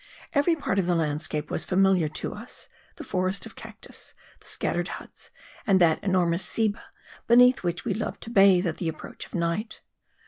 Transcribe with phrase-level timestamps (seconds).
[0.33, 4.87] Every part of the landscape was familiar to us; the forest of cactus, the scattered
[4.97, 5.29] huts
[5.67, 6.85] and that enormous ceiba,
[7.27, 9.81] beneath which we loved to bathe at the approach of night.